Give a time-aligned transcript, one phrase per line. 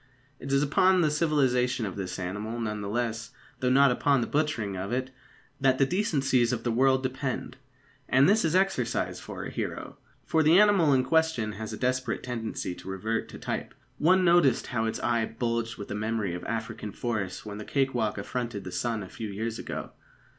[0.39, 4.25] It is upon the civilisation of this animal, none the less, though not upon the
[4.25, 5.11] butchering of it,
[5.59, 7.55] that the decencies of the world depend.
[8.09, 12.23] And this is exercise for a hero, for the animal in question has a desperate
[12.23, 13.75] tendency to revert to type.
[13.99, 17.93] One noticed how its eye bulged with the memory of African forests when the cake
[17.93, 19.91] walk affronted the sun a few years ago.